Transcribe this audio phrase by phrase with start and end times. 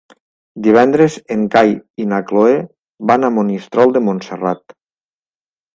[0.67, 2.57] Divendres en Cai i na Cloè
[3.13, 4.79] van a Monistrol de Montserrat.